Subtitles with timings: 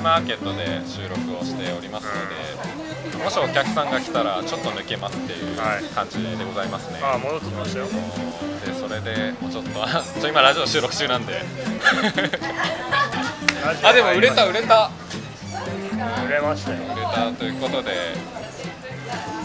[0.00, 5.84] リーマーケットで収録をしておりますので、もしお客さんが来たらちょっと抜けますっていうはい。
[5.94, 7.86] 感じでございますね、あ戻ってきましたよ。
[8.64, 11.42] でそれでもうちょっとあ ちょ今ラジオ収録中なんで。
[13.84, 14.90] あでも売れた売れた。
[16.26, 16.78] 売れましたよ。
[16.96, 17.90] 売れたということで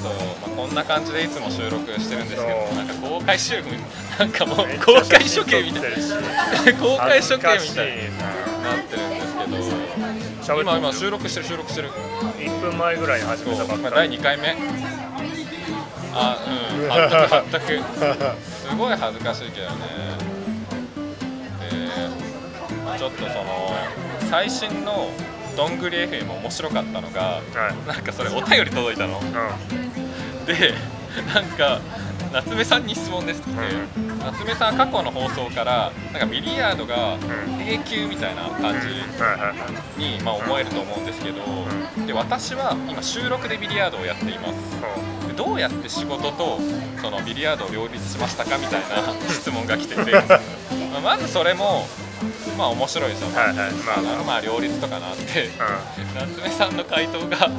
[0.02, 3.68] そう、まあ、こんな感じでいつも収録してるんですけどなんか公開収録
[4.18, 6.74] なんかもう公開処刑みたいな。
[6.82, 7.88] 公開処刑みたい
[8.18, 8.35] な
[10.48, 11.90] どな今今喋収録してる収録してる。
[11.90, 11.92] っ
[12.38, 14.56] て1分前ぐらいに始めたばっまあ第かり2回目。
[16.14, 16.88] あうん。
[17.52, 17.84] 全く全く。
[18.46, 19.76] すごい恥ずかしいけどね。
[21.70, 23.74] で、まあ、ちょっとその
[24.30, 25.10] 最新の
[25.58, 27.42] どんぐり FM 面白かったのがは
[27.86, 27.88] い。
[27.88, 29.20] なんかそれお便り届いたの。
[29.20, 30.74] うで
[31.34, 31.80] なんか
[32.36, 33.50] 夏目さんに質問ですって、
[34.20, 37.20] 夏目さん過去の放送からなんかビリヤードがん。
[37.66, 38.88] 永久みたいな感じ
[39.98, 41.42] に、まあ、思えると思うんですけど、
[42.06, 45.28] で私は今収録でビリヤードをやっています。
[45.28, 46.60] でどうやって仕事と
[47.02, 48.88] そのビリヤードを両立しましたかみたいな
[49.30, 50.14] 質問が来てて。
[51.02, 51.88] まずそれも
[52.58, 53.56] まあ面白いですよね、はいはい。
[53.56, 54.42] まあまあ、まあ。
[54.42, 55.50] 両立とかなって。
[56.14, 57.50] 夏目さんの回答が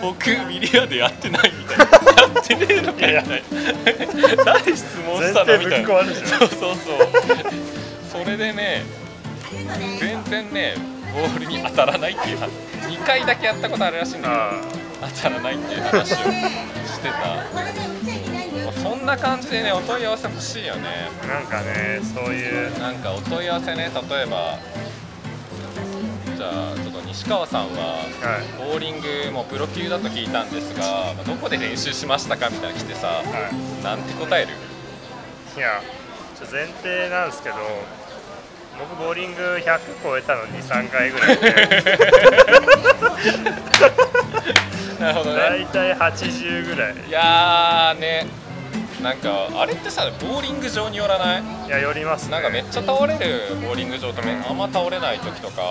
[0.00, 1.84] 僕ビリヤードやってないみたいな。
[1.84, 1.99] や
[2.42, 6.76] ってねえのかみたいな誰質問したのみたいなそうそうそう。
[8.10, 8.82] それでね
[10.00, 10.74] 全然ね
[11.14, 12.50] ボールに当たらないっていう話
[12.88, 15.10] 2回だけやったことあるらしいんだけどあ。
[15.14, 16.22] 当たらないっていう話をし
[17.00, 17.16] てた、
[17.54, 21.08] まあそんな感じでねお問い合わせ欲しいよね。
[21.24, 22.78] あなんかねそういう。
[22.78, 24.58] なんかお問い合わせね例えば
[26.40, 28.70] じゃあちょっと西川さんははい。
[28.70, 33.24] ボーリングもプロ級だと聞いたんですが、まあどこで練習しましたかみたいなの来てさはい。
[33.84, 34.52] なんて答える？
[35.58, 35.82] いや
[36.34, 37.56] ちょ前提なんですけど
[38.78, 41.52] 僕ボーリング100超えたの23回ぐらいで。
[44.98, 45.40] なるほどね。
[45.40, 46.94] 大体80ぐらい。
[47.06, 48.26] いやーね
[49.02, 51.42] なんかあれってさボーリング場によらない？
[51.66, 52.32] いや寄りますね。
[52.32, 55.62] なんかめっちゃ倒れるボーリング場とめあんま倒れない時とか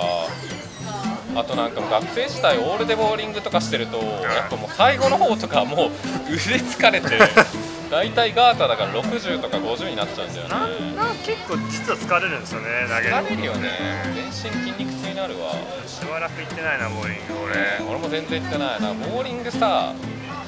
[1.34, 5.90] あとなんか学生時代オールでボーリングとかしてるとやっぱもう最後の方とかもう
[6.28, 7.08] 腕疲れて
[7.90, 13.68] 大体ガータだから60とか50になっちゃうんだよなねな結構実は疲れるんですよね投げる疲れるよね。
[14.14, 15.52] 全身筋肉痛になるわ。
[15.86, 18.80] しばらく行ってないなボーリング俺、ね俺も全然行ってない。
[18.80, 19.94] なボーリングさは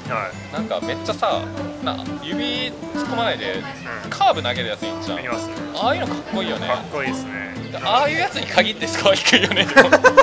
[0.07, 0.53] い。
[0.53, 1.41] なんかめっちゃさ
[1.83, 2.73] な指突っ
[3.07, 3.61] 込まないで
[4.09, 6.67] カーブ投げるやついいんじゃんああいうのかっこいいよね。
[6.67, 7.53] かっこいいですね。
[7.83, 9.67] ああいうやつに限ってスコア低いよね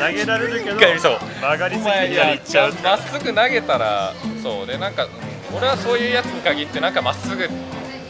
[0.00, 2.72] 投げられるけど曲がりすぎて左行っちゃう。
[2.82, 7.48] まっすぐ投げたらそうでなんかうん俺はそういうやつに限ってなんかまっすぐ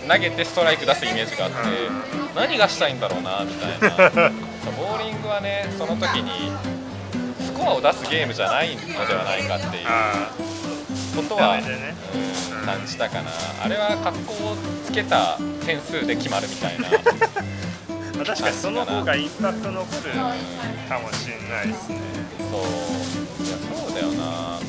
[0.09, 1.57] 投げてストライク出すイメージがあって
[2.35, 4.11] 何がしたいんだろうなみたいな。
[4.77, 6.53] ボーリングはねその時に
[7.41, 10.31] スコアを出すゲームじゃないのではないかっていうあ
[11.17, 11.95] ことは、ね。
[12.15, 12.67] うん。
[12.67, 13.31] 感じたかな。
[13.63, 16.89] あれは格好をつけた点数で決まるみたいな。
[16.89, 16.91] あ
[18.21, 21.99] まあ確かにその方がインパクト残るかもしれないですね。
[22.39, 22.61] そう。
[22.61, 24.61] いやそうだよな。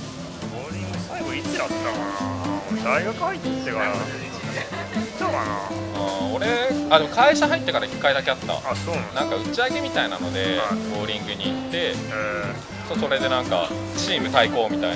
[0.56, 2.84] ボーリング最後いつやったかな。
[2.84, 3.97] 大学入ってから行っ
[5.19, 5.38] たかな。
[5.95, 6.47] あ俺
[6.90, 11.95] あでも会社入ってから1回だけあったあそうなんか打ち上げみたいなのではいボーリングに行ってえ。
[12.88, 13.67] そうそれでなんか
[13.97, 14.95] チーム対抗みたい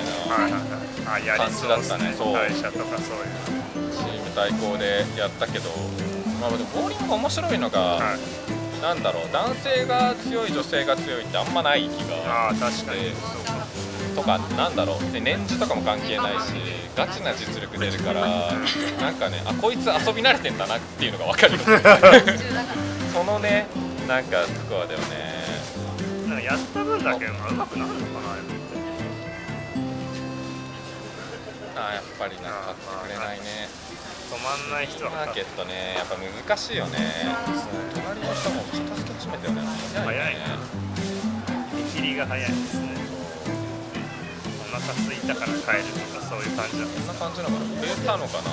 [1.36, 2.14] 感じだったね。
[2.16, 2.34] そう。
[2.34, 3.92] 会社とかそういう。
[3.92, 5.68] チーム対抗でやったけど。
[6.40, 8.45] まあでもボーリング面白いのが、はい
[8.82, 13.04] なんだろう男性が強い女性が強いってあんまない気がああ確かに。
[13.04, 13.12] で
[14.14, 15.12] とかなんだろう。
[15.12, 16.54] で年次とかも関係ないし
[16.96, 18.22] ガチな実力出るから
[19.00, 21.58] なんかねあこいつ遊び慣れてんだなっていうのが分かる
[23.12, 23.66] そのね
[24.08, 25.36] なんかスコアだよね。
[26.28, 28.36] なんかやった分だけうまくなるのかな
[31.76, 33.68] あやっぱりなんか買ってくれないね。
[34.26, 36.98] 止まんない人はマーケットねやっぱ難しいよね。
[37.94, 39.60] 隣の人も片付け始めたよね。
[39.92, 40.40] 早いね。
[41.76, 42.96] 見切りが早いですね。
[44.64, 47.76] お腹空いたから帰るとかそういう感じなんでこんすな感じなのかな。
[47.76, 48.48] 売れたのかな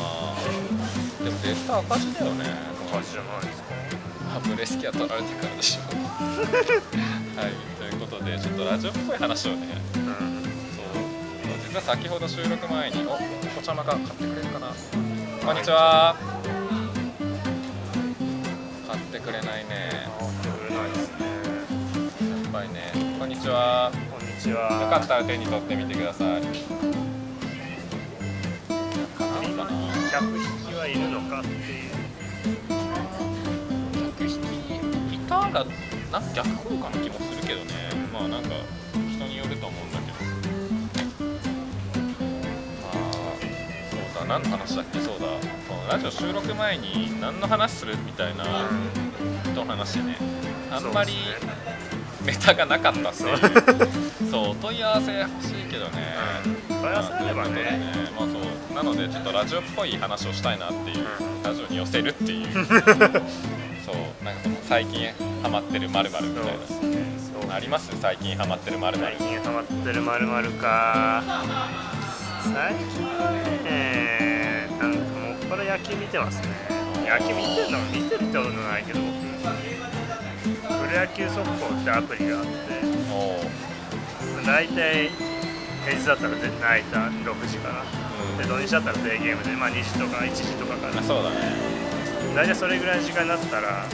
[1.24, 2.44] でも絶対赤字だよね。
[2.92, 3.72] 感じじゃないですか。
[4.36, 5.82] あブレスキャ取られてからでしょ。
[7.40, 9.68] はいということでちょっとラジオっぽい話をね。
[9.96, 10.00] う
[10.30, 10.33] ん
[11.74, 13.14] 実は先ほど収録前にお
[13.60, 14.68] お茶まが買ってくれるかな。
[15.44, 16.16] こんにちは。
[18.88, 20.06] 買ってくれないね。
[20.06, 21.26] あ売れないですね。
[22.44, 22.94] やっぱりね。
[23.18, 23.92] こんにちは。
[23.92, 24.84] こんにちは。
[24.84, 26.44] よかったら手に取ってみてください。
[29.18, 29.74] かなかな
[30.12, 31.92] 客引きはいるのかっていう。
[34.14, 34.40] 客引
[35.10, 35.72] きいたらなんか
[36.36, 37.74] 逆効果な気もするけどね。
[38.14, 38.50] まあなんか
[44.24, 45.00] そうだ何の話だっけ？
[45.00, 45.26] そうだ。
[45.68, 48.44] そのラジオ収録前に何の話するみたいな
[49.44, 50.18] 人の話でね。
[50.72, 51.12] あんまり
[52.26, 56.16] ネタがなかったっていうそうお問い合わせ欲しいけどね、
[56.70, 57.80] 問い合わせあればね。
[58.18, 61.44] まあそうなのでちょっとラジオっぽい話をしたいなっていう、うん。
[61.44, 62.48] ラジオに寄せるっていう。
[63.86, 65.12] そうなんかその最近
[65.44, 67.56] ハマってるまるみたいな。
[67.56, 67.92] あります？
[68.02, 71.22] 最近ハマってるまる最近ハマってるまるか
[72.44, 73.32] 最近は
[73.64, 76.48] ねなんかもっぱら野球見てますね。
[77.08, 79.14] 野球見てるの見てるってことないけど僕。
[80.44, 82.52] プロ野球速報ってアプリがあって。
[84.46, 85.10] 大体
[85.86, 87.86] 平日だったらナイター6時かな。
[88.38, 91.36] で土日だったらデーゲームで、まあ、2時とか1時とかからあそうだね。
[92.36, 93.88] 大体それぐらいの時間になったらう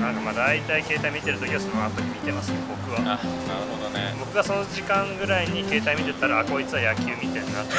[0.00, 3.00] なんかまあ大体携帯見てるときはそのアプリ見てますね僕は。
[3.00, 4.14] なるほどね。
[4.20, 7.62] 僕がその時間ぐらいに携帯見てたらあこいつは野球見てんな。
[7.62, 7.66] っ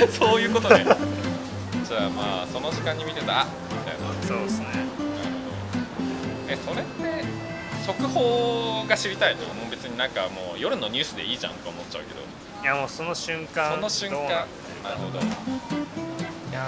[0.00, 0.84] てそういうことね。
[0.84, 4.26] じゃあまあその時間に見てたあみたいな。
[4.26, 4.66] そうですね。
[4.72, 6.52] なるほど。
[6.52, 7.24] えそれって
[7.86, 12.20] 速報が知りたいのもう別になんかもう夜のニュースでいいじゃんと思っちゃうけど。
[12.62, 14.46] いやもうその瞬間その瞬間ななる
[14.98, 15.18] ほど。
[15.18, 15.22] い
[16.54, 16.66] や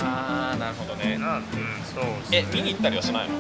[0.54, 1.16] ーなるほどね。
[1.18, 1.44] なうん
[1.94, 3.34] そうえです見に行ったりはしないの？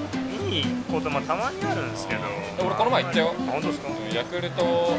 [0.54, 2.20] 見に行くこともたまにあるんですけど。
[2.64, 3.34] 俺この前行ったよ。
[3.36, 3.88] あ本当ですか？
[3.88, 4.92] うんヤクルト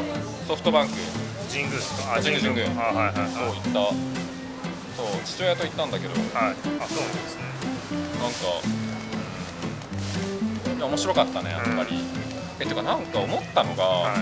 [0.46, 0.94] ソフトバンク。
[1.50, 2.14] 神宮ですか？
[2.14, 3.30] あ神宮神宮あはいはいはい。
[3.32, 3.70] そう行った。
[4.96, 6.14] そう父親と行ったんだけど。
[6.14, 6.52] なんかはい。
[6.52, 7.42] あそうなんですね。
[10.76, 11.98] いや面白かったねやっぱり、
[12.60, 14.18] えてかなんか思ったのが、はい。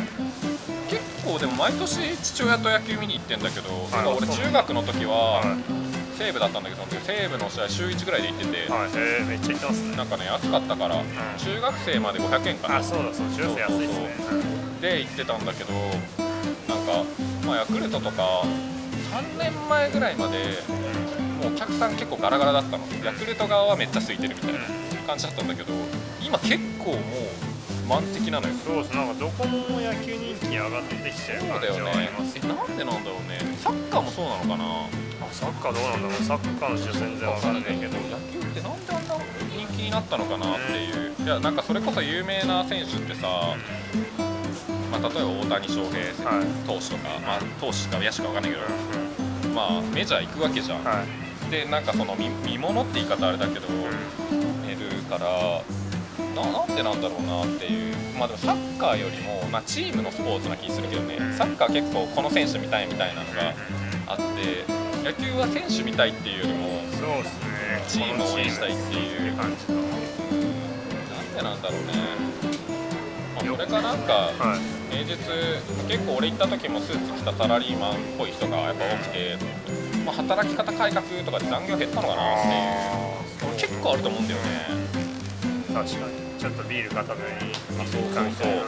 [0.89, 5.84] 結構でも毎年父親と野球見に行ってんだけど、なんか俺中学の時ははい
[6.17, 9.97] 西武だったんだけどその時西武の試合週1ぐらいで行ってて、はいへえめっちゃ行ってますね。
[9.97, 11.03] なんかね安かったから、
[11.39, 12.69] 中学生まで500円か。
[12.69, 14.65] なあそうだそう中学生安いですね。
[14.81, 15.79] で行ってたんだけどな
[16.77, 17.05] んか、
[17.47, 18.43] まあ、ヤクルトとか
[19.13, 20.39] 3年前ぐらいまで
[21.43, 24.61] もうお客さん結構ガラガラだったのヤクルト側はめっちゃ空いてるみたいな
[25.07, 25.73] 感じだったんだけど
[26.23, 26.99] 今結構もう
[27.89, 28.55] 満席なのよ。
[28.65, 33.39] そうですなんかどこも野球人気上がってきてる感じだよねはありますえなんでなんだろうね。
[33.61, 34.65] サッカーもそうなのかな。
[34.65, 36.23] あサッカーどうなんだろう。
[36.23, 37.79] サッカーの事情全然わかんないけど。
[37.79, 39.15] 野球ってなんであんな
[39.57, 41.13] 人気になったのかなっていう。
[41.25, 43.29] いやなんかそれこそ有名な選手ってさ、
[44.91, 46.47] まあ、例えば大谷翔平はい。
[46.67, 51.05] 投手とか、まあ、投手か野手かわかんないけど、まあ、メジャー行くわけじゃん、は
[51.49, 51.51] い。
[51.51, 53.69] でなんかその見見物って言い方あれだけど、
[54.67, 55.63] 寝るから
[56.35, 57.95] ななんでなんだろうなっていう。
[58.19, 61.19] まあでもサッカーよりも、まあ、チームのスポーツな気するけどね。
[61.37, 63.55] サッカー結構この選手見たいみたいなのが
[64.07, 64.65] あって
[65.03, 67.45] 野球は選手見たいっていうよりもそうですね
[67.89, 69.33] チームを応援したいっていう。
[69.35, 69.87] 感じのな
[71.21, 71.93] んでなんだろうね、
[73.35, 74.95] まあ、それかなんかはい。
[74.95, 75.17] 平日
[75.89, 79.37] 結構俺行った時もスーツ着たサラリーマンっぽい人がやっぱ多くて、
[80.07, 83.57] まあ、働き方改革とかで残業減ったのかなっていう。
[83.57, 84.84] 結構あると思うんだよね
[85.75, 86.39] 確かに。
[86.39, 87.53] ちょっとビール片手に。
[87.83, 88.63] あそうそうそう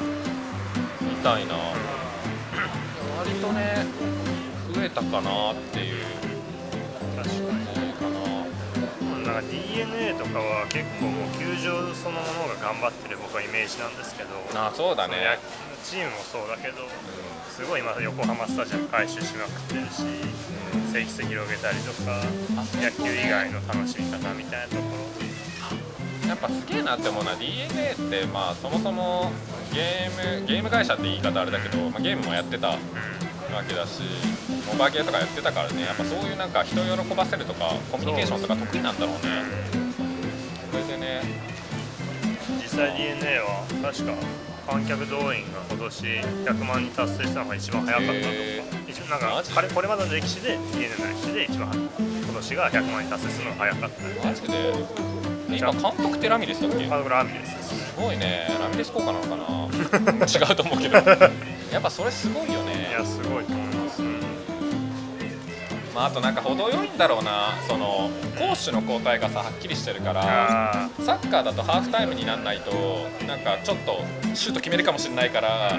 [1.03, 1.55] みたいな。
[3.19, 3.87] 割とね
[4.75, 6.04] 増えたかなっていう。
[7.16, 7.87] 確かに。
[7.87, 14.30] ねかななんか DNA とかは結構もう球場そのものが頑張ってる僕はイメージなんですけど。
[14.54, 15.38] あそうだね。
[15.87, 16.83] チームもそうだけど
[17.49, 20.02] すごい今横浜スタジアム回収しまくってるし
[20.90, 22.26] 正規性広げたりとか
[22.83, 24.83] 野球以外の楽しみ方みたいなとこ
[26.26, 29.30] やっぱすげえなって思うのは DNA ってまあそもそも
[29.73, 32.80] ゲームゲーム会社って言い方あれだけど、まあ、ゲームもやってたわろ、
[33.68, 34.00] けだし
[34.66, 39.21] モバゲーとかやってたからねやっぱそういうなんか人を喜ばせるとかコミュニケーションとか得意なんだろうね。
[40.71, 41.23] それでね
[42.62, 44.12] 実際 DNA は確か
[44.66, 48.26] 観客動員が今年100万人達成したのが一番早かったとか。
[48.26, 54.26] へ一番なんかこれこれまでの歴史で DNA の歴史で一番今年が100万人達成するのが早かった。
[54.26, 54.49] マジで？
[54.52, 56.87] え今監督ってラミレスだっけ？
[56.87, 57.57] ラミレス。
[57.57, 58.49] ですごいね。
[58.61, 59.45] ラミレス効果なのかな？
[60.26, 60.97] 違うと思うけど。
[61.73, 64.00] やっぱそれすごいよいねやすごいと思います、
[65.95, 67.55] まああとなんか程よいんだろうな。
[67.69, 72.71] その攻守の交代がさはっきりしてるからあサッカーだとハーフタイムにならないと
[73.26, 74.00] なんかちょっと
[74.35, 75.73] シュート決めるかもしれないから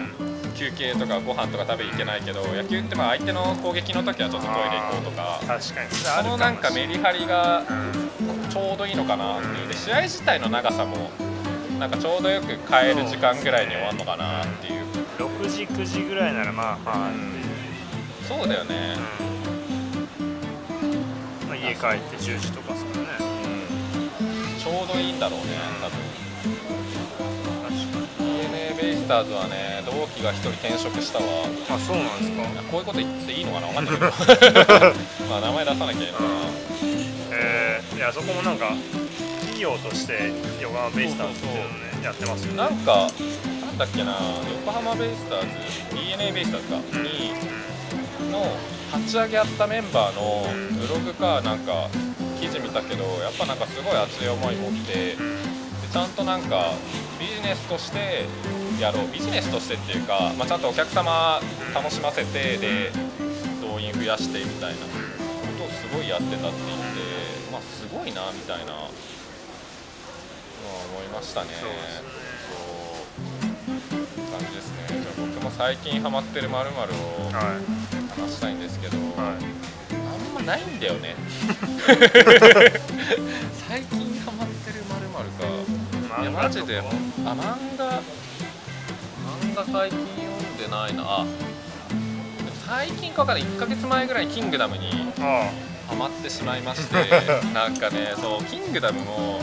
[0.58, 5.92] 休憩とかご飯とか食べに行けないけど野球ってまあ相手の攻撃の時はちょっとトイレ行こうとかー確かに。
[5.92, 9.68] そのなんかメリハリがうんちょうどいいのかなっていう。
[9.68, 11.12] で試合自体の長さも
[11.80, 14.86] なんかちょうどよく変える時間ぐらいに終わるのかなっていう。
[15.20, 17.12] 6時9時ぐらいならまあまあ、
[18.28, 18.96] そうだよね。
[21.48, 23.10] まあ、家帰って10時とかですからね。
[24.22, 24.24] う
[24.58, 24.60] ん。
[24.60, 25.46] ちょうどいいんだろうね
[25.82, 25.98] 多分
[29.08, 31.48] スターズはね同期が一人転職したわ。
[31.72, 32.44] あそうなんですか？
[32.68, 33.68] こういうこと言っていいのかな？
[33.72, 34.12] 分かんないけど。
[35.32, 36.30] まあ名前出さなきゃいいのかな。
[37.32, 38.76] えー、いやそこもなんか
[39.48, 42.58] 企業として横浜ベイスターズっていうのをねやってますよね。
[42.58, 43.08] なんか
[43.64, 44.12] なんだっけな
[44.68, 45.48] 横浜ベイスターズ
[45.96, 47.04] d n a ベイスターズかうん。
[47.08, 47.32] に
[48.30, 48.44] の
[48.98, 50.44] 立ち上げあったメンバーの
[50.76, 51.88] ブログかなんか
[52.42, 55.38] 記事見たけどやっぱなんかすごい熱い思い持ってでうん。
[55.38, 56.72] ちゃんとなんか
[57.20, 58.25] ビジネスとして
[58.80, 59.08] やろう。
[59.12, 61.42] ビジネスとしてっていうか、まあ、ちゃんとお客様
[61.74, 62.92] 楽しませてで
[63.62, 64.77] 動員増やしてみたいな。
[64.86, 64.88] こ
[65.58, 66.86] とをすごいやってたって言って
[67.51, 68.74] まあすごいなみたいな。
[70.68, 71.50] のは思いましたね。
[71.62, 71.70] そう。
[74.32, 75.01] 感じですね。
[75.01, 77.60] じゃあ僕も最近ハマってるまるをは
[78.16, 79.38] 話したいんですけど、いはい。
[79.92, 79.96] あ
[80.32, 81.16] んまないんだよね。
[83.68, 84.07] 最近
[86.22, 86.80] いやマジで。
[86.80, 88.02] あ漫画。
[88.02, 91.26] 漫画最近読んでないな。
[92.66, 93.44] 最近かわかんない。
[93.44, 95.50] 1ヶ月前ぐらいに「キングダム」にあ
[95.88, 96.96] ハマってしまいまして。
[97.54, 99.40] なんかねそう「キングダム」も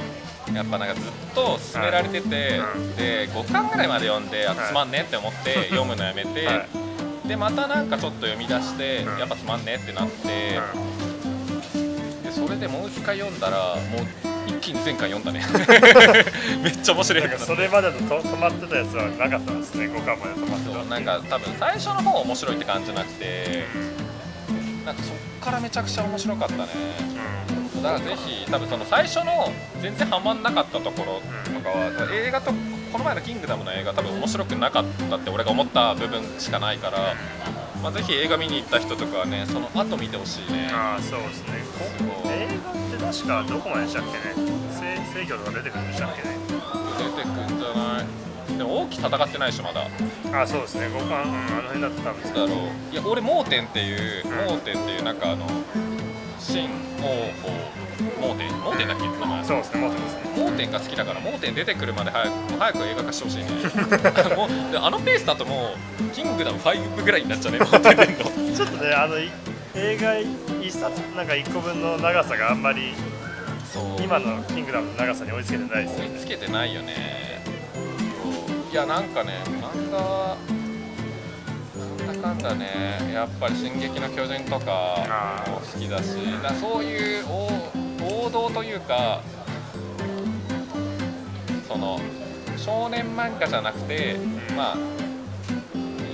[0.53, 1.05] やっぱなんかずっ
[1.35, 4.69] と勧められてて、うんで5巻ぐらいまで読んであはい。
[4.69, 6.53] つまんねって思って 読むのやめて、は
[7.25, 7.29] い。
[7.29, 9.19] でまたなんかちょっと読み出して、うん。
[9.19, 10.61] やっぱつまんねってなって、
[11.75, 15.45] うんでそれでもう一回読んだらもう一気に前回読んだね。
[16.63, 23.67] めっちゃ面白いかそれまでのと止まってたやつはなかったんですね5巻まで止まってたなんか多分最初の方面白いって感じじゃなくて
[24.85, 26.69] なんかそっからめちゃくちゃ面白かったね。
[27.75, 27.83] うん。
[27.83, 31.23] だからぜひ多分その最初の全然ハマんなかったところ
[31.53, 32.53] とかは映画と
[32.93, 37.15] この前の「キングダム」の映画多分面白くなかったって俺が思った部分しかないから、
[37.83, 40.71] まあ、ぜひ映画見に行った人とかはねその後見てほしいね。
[40.73, 41.65] ああそうですね
[42.35, 42.49] 映
[42.99, 44.35] 画って確かどこまででしたっけね？
[45.15, 46.37] 制制御とか出てくるんでしたっけね？
[46.99, 48.07] 出てくんじゃない？
[48.59, 49.81] でも大きい戦ってないでしょまだ。
[50.39, 50.87] ああそうですね。
[50.87, 52.49] 5巻、うん、あの辺だったんですだろう。
[52.93, 54.31] いや俺盲点っていううん。
[54.53, 55.47] 盲点っていうなんかあの
[56.39, 56.69] 新
[57.03, 58.51] 王法盲点？
[58.61, 59.05] 盲点だっけ？
[59.07, 59.45] 名前。
[59.45, 60.45] そうですね持ってますね。
[60.45, 63.45] 盲点が好きだから盲点出てくるまで早く早く映画化してほしいね。
[64.37, 68.57] もうであのペースだともう「キングダム5」ぐらいになっちゃうね 盲点出んの。
[68.57, 69.31] ちょっとねあのい
[69.75, 70.15] 映画
[70.65, 72.95] 一冊なんか1個分の長さがあんまり
[74.03, 76.11] 今の「キングダム」の長さに追いつけてないですよね。
[76.11, 77.45] 追いつけてないよね。
[78.73, 80.37] いやなんかね漫画
[82.07, 89.21] なんだかんだねやっぱり「進撃の巨人」とかも好きだしだそういう王王道というか
[91.69, 92.01] その
[92.57, 94.17] 少年漫画じゃなくて
[94.57, 94.77] まあ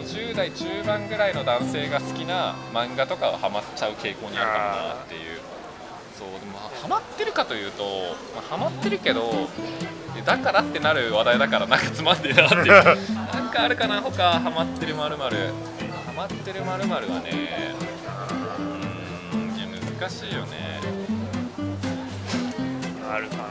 [0.04, 5.40] 20代中盤ぐらいの男性が好きな漫画とかはハマっちゃう傾向にあるかもなっていう。
[6.18, 7.82] そうでもハマってるかというと、
[8.36, 9.48] まあ、ハマってるけど
[10.26, 12.66] だからってなる話題だからなんかつまんねえなっていう。
[13.32, 14.02] なんかあるかな？
[14.02, 15.24] 他ハマってるまるハ
[16.14, 17.74] マってるまるはね
[19.32, 19.66] うーんいや
[19.98, 20.80] 難しいよね。
[23.10, 23.42] あるかな。
[23.42, 23.48] ハ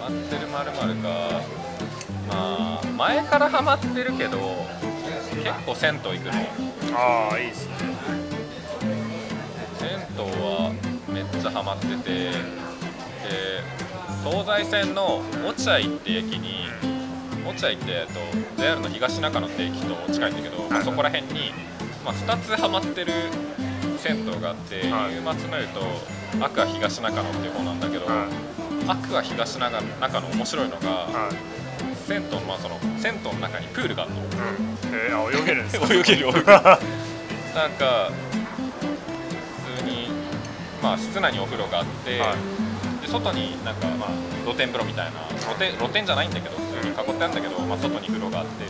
[0.00, 1.08] マってるまるか。
[2.28, 4.66] まあ前からハマってるけど
[5.52, 6.98] 結構銭湯行くの。
[6.98, 7.74] ああいいですね。
[9.78, 10.72] 銭湯は
[11.08, 12.34] めっちゃハマっててで
[14.24, 16.68] 東西線の落合って駅に
[17.46, 21.52] 落合って、えっと、JR の東中野って駅と近いんだけど、まあ、そこら辺に、
[22.04, 23.12] まあ、2つハマってる
[23.98, 25.14] 銭湯があって、はい。
[25.14, 25.80] 夕松の湯と
[26.44, 28.50] アクア東中野っていう方なんだけど、はい。
[28.88, 31.59] アクア東中野面白いのがはい
[32.10, 34.20] 銭湯の,、まあその銭湯の中にプールがあるの。
[34.20, 34.26] うん。
[34.92, 35.86] えー、あ泳げるんですか？
[35.94, 36.44] 泳げる泳げる。
[37.54, 38.10] なんか
[39.62, 40.08] 普通に
[40.82, 42.34] まあ室内にお風呂があって、は
[43.00, 44.08] で外になんかまあ
[44.44, 48.64] 露天風呂みたいな露天露天じゃないんだけど普通に囲ってあるんだけど、まあ、外に風呂があって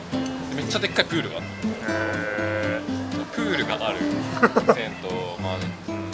[0.54, 1.48] でめっちゃでっかいプールがあって
[1.88, 2.80] え
[3.32, 3.98] プールがある。
[4.74, 4.92] 銭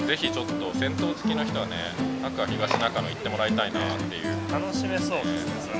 [0.06, 1.74] ぜひちょっと銭湯好きの人はね
[2.24, 4.24] アクア東中野行ってもらいたいなっていう。
[4.48, 5.52] ー、楽しめそうですね。
[5.60, 5.78] それ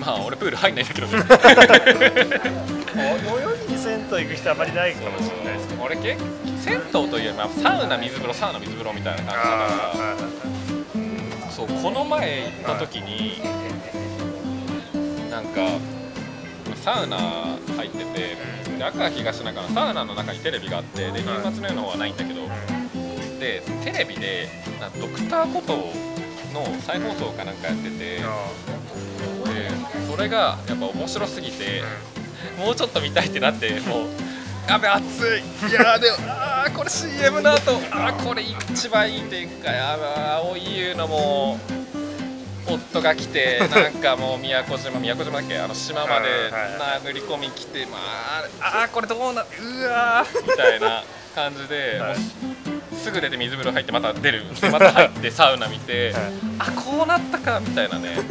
[0.00, 1.18] まあ俺プール入んないんだけどね。
[2.96, 5.82] 泳ぎに銭湯行く人あまりないかもしれないですけど。
[5.84, 6.24] 俺結構
[6.58, 9.50] 銭湯といえばサウナ水風呂サウナ水風呂みたいな感じだか
[11.44, 11.50] ら。
[11.50, 13.40] そうこの前行った時に、
[15.30, 15.60] なんか
[16.84, 17.16] サウナ
[17.76, 18.36] 入ってて
[18.78, 21.22] で赤東中のサウナの中にテレビがあってではい。
[21.22, 22.40] 銀髪の湯の方はないんだけど、
[23.38, 24.48] でテレビで
[24.80, 28.86] なドクターコトーの再放送かなんかやっててであ。
[30.10, 31.82] それがやっぱ面白すぎて
[32.58, 34.08] もうちょっと見たいってなってもう。
[34.68, 35.04] やべ熱
[35.36, 35.38] い
[35.70, 41.60] いやでもあーこれ CM の後あーこれ一番いい展開あー青い湯のも
[42.66, 46.26] 夫が来て なんかもう宮古島宮古島だっけあの島まで
[47.04, 47.98] 殴り込み来てま
[48.60, 51.04] ああーこれどうなうわーみたいな
[51.36, 52.16] 感じで、はい
[53.06, 54.42] すぐ出て水風呂入ってまた出る。
[54.60, 56.22] で また入ってサウナ見て、はい。
[56.58, 58.16] あこうなったかみたいなね。
[58.16, 58.24] あっ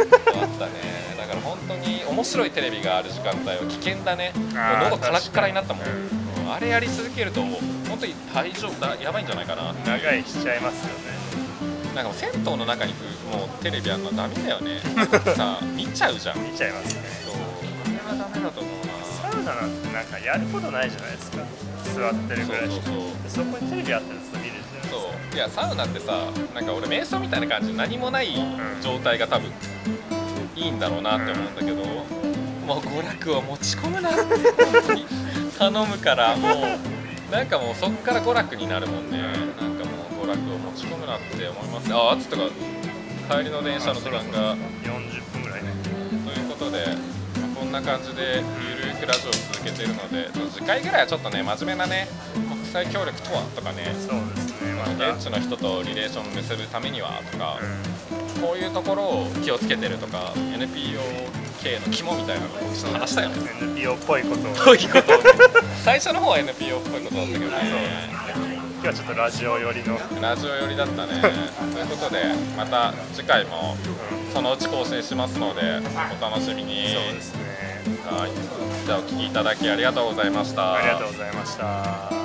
[0.60, 0.72] たね。
[1.18, 4.34] だから本当に面白いテレビがある時間帯は危険だね。
[4.36, 4.54] もう
[4.90, 6.54] 喉カラッカラになったもん、うん。
[6.54, 8.98] あれやり続けると本当に大丈夫だ。
[9.02, 9.74] やばいんじゃないかな。
[9.86, 11.16] 長いしちゃいますよね。
[11.96, 12.94] なんかもう銭湯の中に
[13.32, 14.82] もうテレビあるのダメだよね。
[15.38, 16.44] さ見ちゃうじゃん。
[16.44, 17.02] 見ちゃいますね。
[17.24, 17.34] そう。
[17.34, 17.40] こ
[17.88, 19.32] れはダメだと思うな。
[19.32, 21.38] サウナなんてなんかやることないじゃないですか。
[21.96, 22.86] 座ってるぐらいしか。
[22.88, 24.65] そうそうでそこにテレビあったらずっと見る
[25.36, 28.30] いやサウナってさなんか俺瞑想みたいな感じで何もない
[28.82, 29.52] 状態が多分
[30.56, 31.76] いいんだろうなって思うんだけど、
[32.66, 34.34] もう娯楽を持ち込むなって本
[34.88, 35.06] 当に
[35.60, 39.20] 頼むからもうなんかもうそっから娯楽になるもんね。
[39.60, 41.94] なんかもう娯楽を持ち込むなって思います。
[41.94, 42.44] ああつとか
[43.30, 44.56] 帰りの電車の時間が。
[44.56, 45.74] 40分ぐらいね。
[46.26, 46.86] ということで、
[47.42, 48.42] まあこんな感じで
[48.80, 52.08] ゆるくラジオを続けているので次回ぐらいはちょっとね真面目なね
[52.48, 53.44] 国際協力とは？
[53.54, 53.94] とかね。
[54.00, 54.45] そうです
[54.88, 61.00] ねまた現地の人とリレーションを結ぶためにはとか、うこういうところを気をつけてるとか NPO
[61.64, 63.36] 系の肝みたいなのをちょっと話したよね。
[63.36, 64.44] ん NPO っぽいこと
[65.84, 68.26] 最初の方は NPO っぽいことだったけどね。
[68.84, 71.22] 今日はちょっとラジオ寄りの、ラジオ寄りだったね。
[71.74, 72.24] ということで
[72.56, 73.76] また次回も
[74.32, 75.62] そのうち更新しますので
[76.20, 76.90] お楽しみに。
[76.94, 77.42] そうですね。
[78.06, 78.32] はい。
[78.86, 80.76] じゃあお聞きいただきありがとうございました。
[80.76, 82.25] ありがとうございました